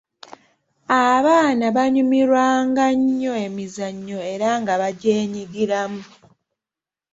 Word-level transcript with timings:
Abaana 1.11 1.65
baanyumirwanga 1.75 2.85
nnyo 2.97 3.31
emizannyo 3.45 4.19
era 4.33 4.49
nga 4.61 4.73
bagyenyigiramu. 4.81 6.01